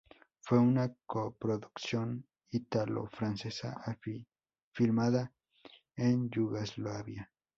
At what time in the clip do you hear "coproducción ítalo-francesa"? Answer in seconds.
1.05-3.83